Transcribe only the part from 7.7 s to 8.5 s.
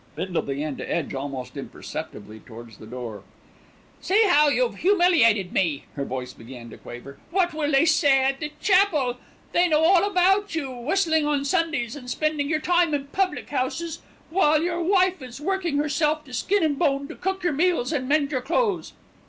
they say at